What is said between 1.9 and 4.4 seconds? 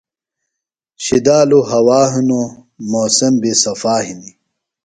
ہِنوۡ موسم بیۡ صفا ہِنیۡ۔